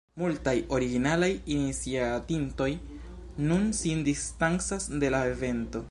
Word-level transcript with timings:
Multaj 0.19 0.53
originalaj 0.77 1.29
iniciatintoj 1.55 2.69
nun 3.51 3.69
sin 3.81 4.03
distancas 4.09 4.93
de 5.05 5.15
la 5.19 5.25
evento. 5.37 5.79